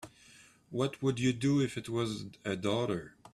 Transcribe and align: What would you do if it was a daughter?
What 0.71 0.99
would 1.03 1.19
you 1.19 1.31
do 1.31 1.61
if 1.61 1.77
it 1.77 1.87
was 1.87 2.25
a 2.43 2.55
daughter? 2.55 3.13